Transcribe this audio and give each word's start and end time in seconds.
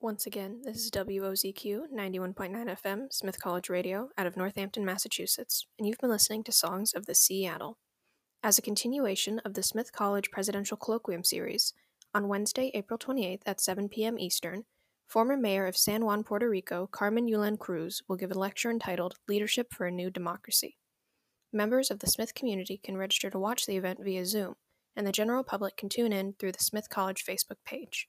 Once 0.00 0.26
again, 0.26 0.60
this 0.62 0.76
is 0.76 0.92
WOZQ 0.92 1.92
91.9 1.92 2.32
FM, 2.80 3.12
Smith 3.12 3.42
College 3.42 3.68
Radio, 3.68 4.10
out 4.16 4.28
of 4.28 4.36
Northampton, 4.36 4.84
Massachusetts, 4.84 5.66
and 5.76 5.88
you've 5.88 5.98
been 5.98 6.08
listening 6.08 6.44
to 6.44 6.52
Songs 6.52 6.92
of 6.92 7.06
the 7.06 7.16
Seattle. 7.16 7.78
As 8.40 8.58
a 8.58 8.62
continuation 8.62 9.40
of 9.40 9.54
the 9.54 9.62
Smith 9.64 9.90
College 9.90 10.30
Presidential 10.30 10.76
Colloquium 10.76 11.26
Series, 11.26 11.74
on 12.14 12.28
Wednesday, 12.28 12.70
April 12.74 12.96
28th 12.96 13.42
at 13.44 13.60
7 13.60 13.88
p.m. 13.88 14.20
Eastern, 14.20 14.66
former 15.08 15.36
Mayor 15.36 15.66
of 15.66 15.76
San 15.76 16.04
Juan, 16.04 16.22
Puerto 16.22 16.48
Rico, 16.48 16.86
Carmen 16.86 17.26
Yulín 17.26 17.58
Cruz, 17.58 18.00
will 18.06 18.16
give 18.16 18.30
a 18.30 18.38
lecture 18.38 18.70
entitled 18.70 19.16
Leadership 19.26 19.74
for 19.74 19.84
a 19.84 19.90
New 19.90 20.10
Democracy. 20.10 20.76
Members 21.52 21.90
of 21.90 21.98
the 21.98 22.06
Smith 22.06 22.34
community 22.34 22.78
can 22.80 22.96
register 22.96 23.30
to 23.30 23.38
watch 23.40 23.66
the 23.66 23.76
event 23.76 23.98
via 24.04 24.24
Zoom, 24.24 24.54
and 24.94 25.04
the 25.04 25.12
general 25.12 25.42
public 25.42 25.76
can 25.76 25.88
tune 25.88 26.12
in 26.12 26.34
through 26.34 26.52
the 26.52 26.62
Smith 26.62 26.88
College 26.88 27.24
Facebook 27.24 27.58
page. 27.64 28.08